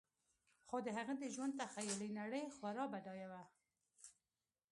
خو 0.67 0.75
د 0.85 0.87
هغه 0.97 1.13
د 1.21 1.23
ژوند 1.35 1.53
تخیلي 1.61 2.09
نړۍ 2.19 2.43
خورا 2.55 2.85
بډایه 2.93 3.27
وه 3.31 3.43